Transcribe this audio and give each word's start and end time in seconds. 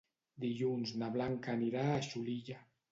Dilluns 0.45 0.95
na 1.03 1.11
Blanca 1.19 1.55
anirà 1.59 1.87
a 1.95 2.03
Xulilla. 2.11 2.63